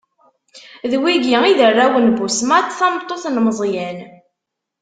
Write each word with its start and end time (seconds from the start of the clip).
D 0.91 0.93
wigi 1.03 1.35
i 1.51 1.53
d 1.57 1.59
arraw 1.67 1.95
n 2.05 2.07
Busmat, 2.17 2.67
tameṭṭut 2.79 3.23
n 3.29 3.35
Meẓyan. 3.45 3.97